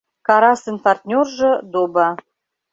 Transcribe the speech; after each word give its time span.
Карасын 0.27 0.77
партнёржо— 0.83 1.51
Доба. 1.71 2.09